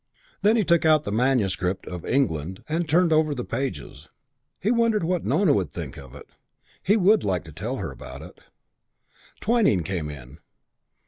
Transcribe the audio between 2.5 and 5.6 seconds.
and turned over the pages. He wondered what Nona